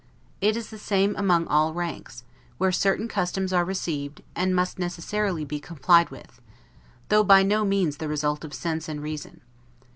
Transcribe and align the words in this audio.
It 0.41 0.57
is 0.57 0.71
the 0.71 0.79
same 0.79 1.15
among 1.15 1.45
all 1.45 1.75
ranks, 1.75 2.23
where 2.57 2.71
certain 2.71 3.07
customs 3.07 3.53
are 3.53 3.63
received, 3.63 4.23
and 4.35 4.55
must 4.55 4.79
necessarily 4.79 5.45
be 5.45 5.59
complied 5.59 6.09
with, 6.09 6.41
though 7.09 7.23
by 7.23 7.43
no 7.43 7.63
means 7.63 7.97
the 7.97 8.07
result 8.07 8.43
of 8.43 8.51
sense 8.51 8.89
and 8.89 9.03
reason. 9.03 9.41